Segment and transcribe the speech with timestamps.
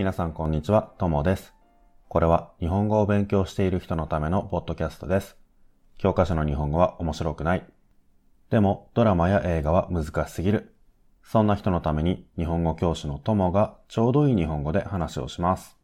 [0.00, 1.52] 皆さんこんにちは、ともです。
[2.08, 5.36] これは日本語を勉強している人のためのポッドキャストです。
[5.98, 7.66] 教科書の日本語は面白くない。
[8.48, 10.74] でもドラマや映画は難しすぎる。
[11.22, 15.76] そんな人のために日本語教師のともがちょうどいい日本語で話をします。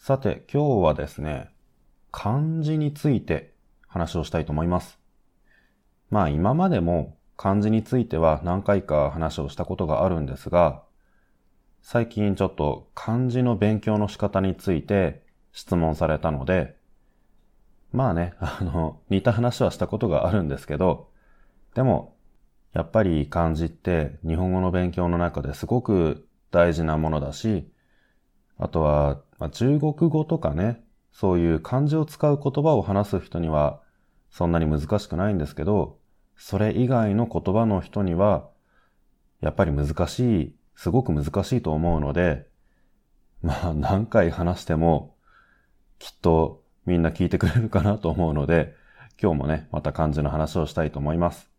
[0.00, 1.50] さて今日はですね、
[2.10, 3.54] 漢字について
[3.86, 4.98] 話をしたいと思います。
[6.10, 10.82] まあ今までも漢字については何回か話をしたことがあるんですが、
[11.82, 16.76] 最近ちょっと漢字の勉強の仕方について質問されたので、
[17.92, 21.08] まあね、 あの、似た話はしたことがあるんですけど、
[21.74, 22.16] でも、
[22.72, 27.68] やっぱり漢字って日本語の勉強の中ですごく大事なものだし、
[28.58, 33.80] あとは、まあ、中国語とかね、そういう漢字を使う言葉を話す人には
[34.30, 35.98] そんなに難しくないんですけど、
[36.36, 38.48] それ以外の言葉の人には、
[39.40, 42.46] やっぱり難しいすごく難しいと思うので、
[43.42, 45.14] まあ何回話しても
[45.98, 48.74] きっとみんな聞いてくれるかなと思うので、
[49.22, 51.50] 今日もね、また漢字の話をしたいと思います。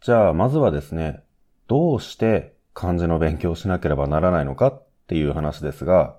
[0.00, 1.22] じゃあまずはですね、
[1.68, 6.16] どうして漢字の勉強をしなければならないのかっていう話ですが、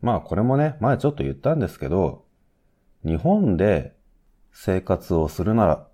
[0.00, 2.24] まあこれもね、前ちょっと言ったんですけど、
[3.04, 3.94] 日本で
[4.50, 5.86] 生活をするなら、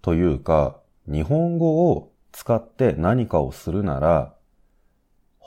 [0.00, 4.35] というか、日本語を使って何かをするなら、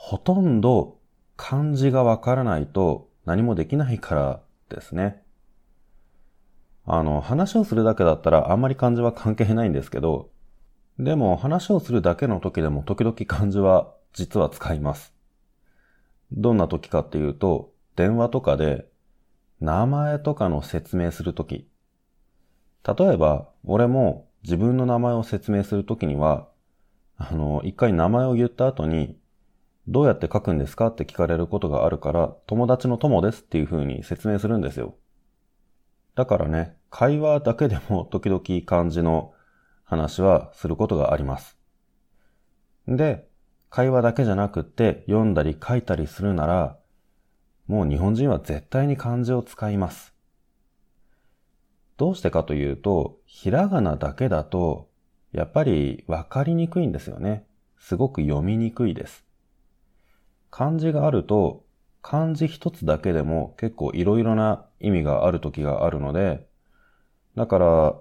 [0.02, 0.98] ほとんど
[1.36, 5.22] 漢字がわからないと何もできないからですね。
[6.86, 10.30] あの、話をするだけだったらあんまり漢字は関係ないんですけど、
[10.98, 15.12] でも話をするだけの時でも時々漢字は実は使います。
[16.32, 18.88] どんな時かっていうと、電話とかで
[19.60, 21.68] 名前とかの説明するとき。
[22.88, 26.48] 例えば、俺も自分の名前を説明するときには、
[27.18, 29.19] あの、一回名前を言った後に、
[29.90, 30.86] どうやって書くんですか？
[30.86, 34.94] って聞かれることがあるから、友達の友ですっていう風に説明するんですよ。
[36.14, 39.34] だからね、会話だけでも 時々漢字の
[39.82, 41.58] 話はすることがあります。
[42.86, 43.28] で、
[43.68, 46.78] 会話だけじゃなくて読んだり書いたりするなら、
[47.66, 50.14] もう日本人は絶対に漢字を使います。
[51.96, 54.88] どうしてかというと、ひらがなだけだと、
[55.32, 57.44] やっぱりわかりにくいんですよね。
[57.76, 59.26] すごく読みにくいです。
[60.50, 61.64] 漢字があると、
[62.02, 66.46] 漢字一つだけでも結構いろいろな意味がある時があるので、
[67.36, 67.94] だから、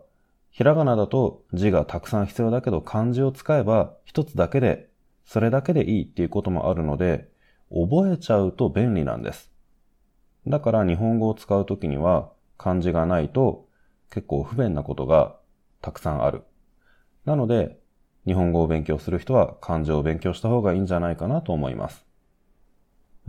[0.51, 4.89] ひらがなだと字がたくさん必要だけど漢字を使えば一つだけで、
[5.25, 7.29] それだけでいいっていうこともあるので、
[7.69, 9.51] 覚えちゃうと便利なんです。
[10.47, 13.67] だから日本語を使うときには漢字がないと
[14.09, 15.35] 結構不便なことが
[15.81, 16.43] たくさんある。
[17.25, 17.77] なので、
[18.25, 22.08] 日本語を勉強する人は漢字を勉強した方がいいんじゃないかなと思います。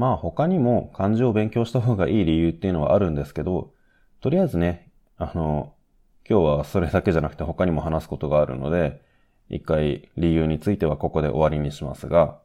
[0.01, 3.75] まあ他にも漢字を勉強した方がいい理由っていうのはあるんですけど、
[4.23, 5.75] とりあえずね、あの、
[6.27, 9.03] 今日はそれだけじゃなくて他にも話すことがあるので、
[9.51, 12.39] 一回理由についてはここで終わりにしますが、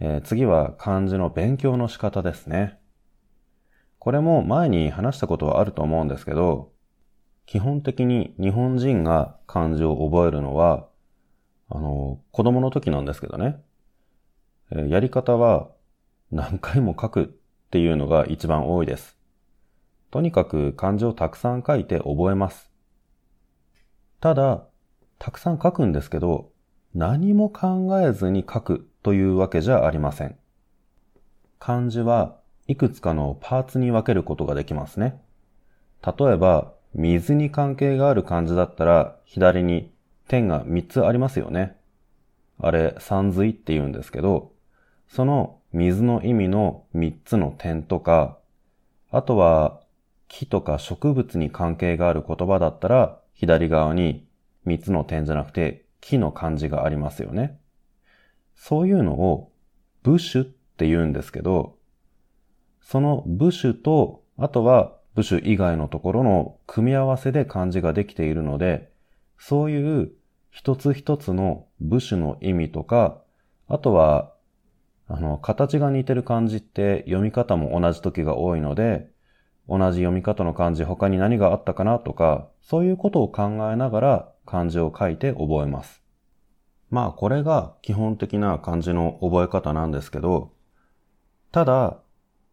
[0.00, 2.78] えー、次は漢字の勉強の仕方ですね。
[3.98, 6.72] これも前に話したことはあると思うんですけど、
[7.46, 10.86] 基本的に日本人が漢字を覚えるのは、
[11.70, 13.62] あの、子供の時なんですけどね。
[14.72, 15.70] えー、やり方は
[16.32, 17.26] 何回も書くっ
[17.70, 19.16] ていうのが一番多いです。
[20.10, 22.70] とにかく漢字をたくさん書いて覚えます。
[24.20, 24.64] ただ、
[25.18, 26.50] たくさん書くんですけど、
[26.94, 30.36] 何も考えずに書くというわけじゃありません。
[31.58, 35.20] 漢字はいくつかのパーツに分けることができますね。
[36.02, 39.92] 例えば、水に関係がある漢字だったら、左に
[40.28, 41.76] 点が3つありますよね。
[42.58, 44.52] あれ、三髄って言うんですけど、
[45.08, 48.38] その水の意味の3つの点とか、
[49.10, 49.80] あとは
[50.28, 54.26] 木とか植物に関係がある言葉だったら、左側に
[54.66, 57.58] 3つの点じゃなくて木の漢字がありますよね。
[58.54, 59.52] そういうのを
[60.02, 61.76] 部首って言うんですけど、
[62.80, 68.90] その部首と、あとは部首以外のところの組み合わせで漢字ができているので、
[69.38, 70.12] そういう
[70.50, 73.20] 一つ一つの部首の意味とか、
[73.68, 74.32] あとは
[75.08, 79.08] あの、形が似てる漢字って読み方も同じ時が多いので、
[79.68, 86.02] 同じ読み方の漢字他に何があったかなとか、そういうことを考えながら漢字を書いて覚えます。
[86.90, 90.52] まあこれが基本的な漢字の覚え方なんですけど、
[91.52, 91.98] ただ、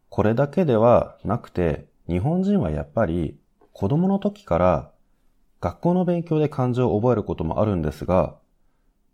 [0.10, 3.38] これだけではなくて、日本人はやっぱり
[3.72, 4.92] 子供の時から
[5.62, 8.36] 学校の勉強で漢字を覚えることもあるんですが、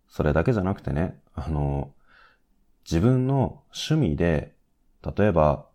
[0.10, 1.92] それだけじゃなくてね、あの、
[2.90, 4.56] 自分の趣味で
[5.04, 5.66] 例えば、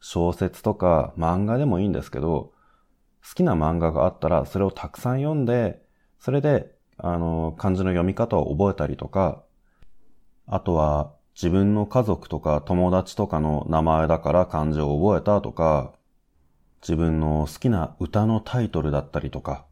[0.00, 2.52] 小説とか漫画でもいいんですけど、
[3.26, 5.82] 好きな漫画があったらそれをたくさん読んで、
[6.20, 9.42] それで、あの、漢字の読み方を覚えたりとか、
[10.46, 15.92] あとは自分の家族とか友達とかの名前だから漢字を覚えたとか、
[16.82, 19.66] 自分の好きな歌のタイトルだったりとか、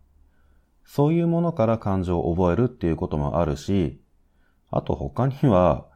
[0.85, 4.01] そういうものから漢字を覚えるっていうこともあるし、
[4.71, 5.87] あと他には、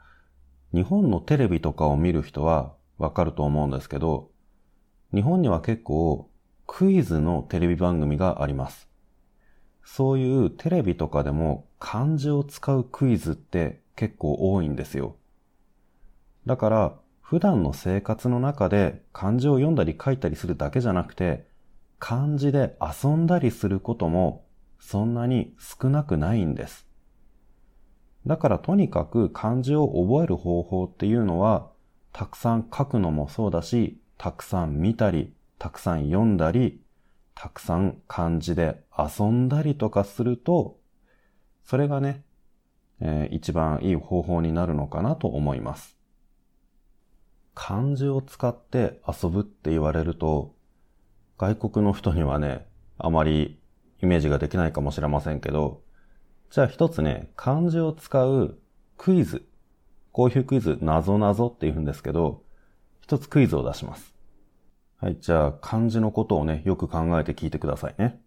[0.74, 4.30] 日本のテレビとかを見る人はわかると思うんですけど、
[5.14, 6.28] 日本には結構
[6.66, 8.88] クイズのテレビ番組があります。
[9.84, 15.16] そういうテレビとかでも漢字を使うクイズって結構多いんですよ。
[16.44, 21.46] だから普段の生活の中で漢字を読んだり書いたりするだけじゃなくて、
[21.98, 24.44] 漢字で遊んだりすることも
[24.78, 26.88] そんなに少なくないんです。
[28.26, 31.70] だからとにかく漢字を覚える方法っていうのは、
[32.12, 36.80] たくさん書くのもそうだし、たくさん見たり、たくさん読んだり、
[37.34, 40.78] たくさん漢字で遊んだりとかすると、
[41.64, 42.24] それがね、
[43.00, 45.96] えー、一番いい方法になるのかなと思います。
[47.54, 50.54] 漢字を使って遊ぶって言われると、
[51.38, 52.66] 外国の人にはね、
[52.98, 53.60] あまり
[54.02, 55.82] イメージができないかもしれませんけど、
[56.50, 58.58] じゃあ一つね、漢字を使う
[58.96, 59.46] クイズ。
[60.12, 62.42] こういうクイズ、なぞなぞって言うんですけど、
[63.00, 64.14] 一つクイズを出します。
[65.00, 68.20] はい、じゃあ漢字のことをね、よく考えて聞いてくださいね。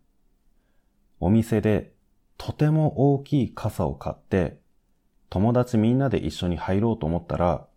[1.19, 1.93] お店で
[2.37, 4.59] とても大きい傘を買って、
[5.29, 7.67] 友達みんなで一緒に入ろうと思ったら、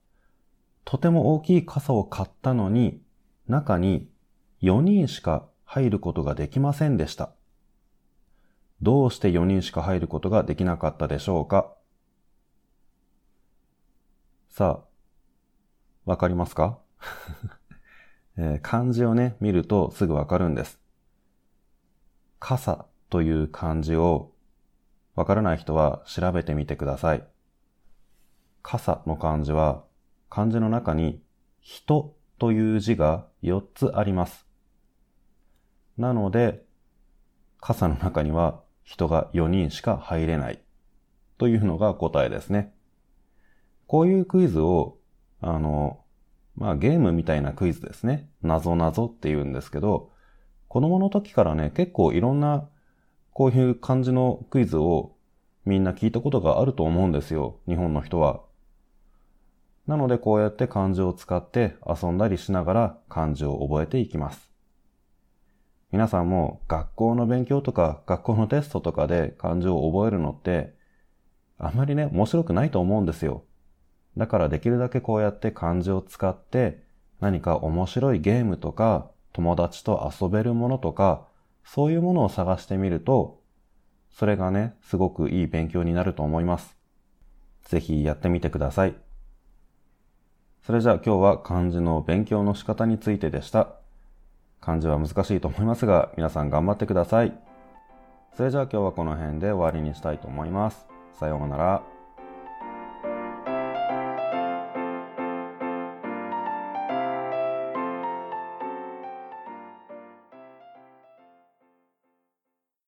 [0.85, 3.03] とても大きい傘を買ったのに、
[3.49, 4.09] 中に
[4.63, 7.33] 4人しか入ることができませんでした。
[8.85, 11.73] どうして4人しか入ることができなかったでしょうか？
[14.51, 16.79] さあ、わかりますか、
[18.37, 20.79] えー、漢字をね、見るとすぐわかるんです。
[22.39, 24.33] 傘という漢字を
[25.15, 27.27] わからない人は調べてみてください。
[28.61, 29.83] 傘の漢字は
[30.29, 31.23] 漢字の中に
[31.63, 34.47] 人という字が4つあります。
[35.97, 36.67] なので、
[37.63, 40.63] 傘の中には人が4人しか入れない
[41.39, 42.73] というのが答えですね。
[43.87, 44.99] こういうクイズを、
[45.41, 46.01] あの、
[46.57, 48.29] まあゲームみたいなクイズですね。
[48.43, 50.13] なぞなぞって言うんですけど、
[50.69, 52.69] 子供の時からね、結構いろんな
[53.33, 55.17] こういう感じのクイズを
[55.65, 57.59] みんな聞いたことがあると思うんですよ。
[57.67, 58.43] 日本の人は。
[59.87, 64.54] なのでこうやって漢字を使って遊んだりしながら漢字を覚えていきます。
[65.95, 70.75] 皆さんも学校の勉強とか学校のテストとかで漢字を覚えるのって
[71.57, 73.45] あんまりね、面白くないと思うんですよ。
[74.17, 76.83] だからできるだけこうやって漢字を使って
[77.21, 81.29] 何か面白いゲームとか友達と遊べるものとか
[81.65, 83.41] そういうものを探してみると
[84.11, 86.77] それがね、すごくいい勉強になると思います。
[87.67, 88.97] ぜひやってみてください。
[90.67, 93.77] それじゃあ今日は漢字の勉強の仕方についてでした。
[94.65, 97.35] 漢字は難しいと思いますが、皆さん頑張ってください。
[98.35, 100.89] それじゃあ今日はこの辺で終わりにしたいと思います。
[101.21, 101.94] さようなら。